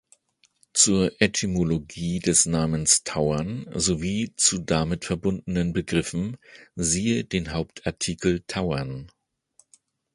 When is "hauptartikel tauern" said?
7.53-9.11